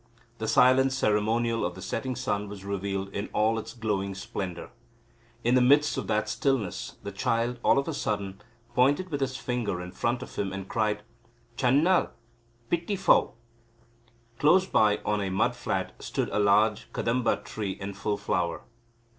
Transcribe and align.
The 0.39 0.47
silent 0.47 0.91
ceremonial 0.93 1.63
of 1.63 1.75
the 1.75 1.81
setting 1.83 2.15
sun 2.15 2.49
was 2.49 2.65
revealed 2.65 3.09
in 3.13 3.29
all 3.33 3.59
its 3.59 3.73
glowing 3.75 4.15
splendour. 4.15 4.71
In 5.43 5.53
the 5.53 5.61
midst 5.61 5.95
of 5.95 6.07
that 6.07 6.27
stillness 6.27 6.95
the 7.03 7.11
child, 7.11 7.59
all 7.61 7.77
of 7.77 7.87
a 7.87 7.93
sudden, 7.93 8.41
pointed 8.73 9.11
with 9.11 9.21
his 9.21 9.37
finger 9.37 9.79
in 9.79 9.91
front 9.91 10.23
of 10.23 10.35
him 10.37 10.51
and 10.51 10.67
cried: 10.67 11.03
"Chan 11.55 11.83
nal 11.83 12.09
Pitty 12.67 12.95
fow." 12.95 13.33
Close 14.39 14.65
by 14.65 15.01
on 15.05 15.21
a 15.21 15.29
mud 15.29 15.55
flat 15.55 15.91
stood 16.03 16.29
a 16.29 16.39
large 16.39 16.91
Kadamba 16.93 17.43
tree 17.43 17.77
in 17.79 17.93
full 17.93 18.17
flower. 18.17 18.63